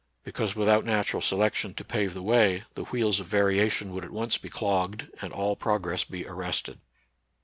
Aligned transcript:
Because 0.23 0.55
without 0.55 0.83
natural 0.83 1.21
selection 1.21 1.75
to 1.75 1.83
pave 1.85 2.15
the 2.15 2.23
way, 2.23 2.63
the 2.73 2.85
wheels 2.85 3.19
of 3.19 3.27
variation 3.27 3.93
would 3.93 4.03
at 4.03 4.09
once 4.09 4.35
be 4.39 4.49
clogged 4.49 5.07
and 5.21 5.31
all 5.31 5.55
progress 5.55 6.05
be 6.05 6.27
ar 6.27 6.33
rested. 6.33 6.79